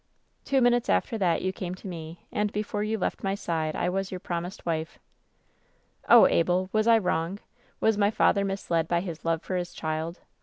[0.45, 3.87] "Two minutes after that you came to me, and before you left my side I
[3.87, 4.97] was your promised wife.
[6.09, 7.37] Oh, Abel I was I wrong?
[7.79, 10.19] Was my father misled by his love for his child